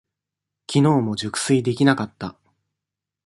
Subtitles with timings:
[0.65, 2.35] きのうも熟睡できなかった。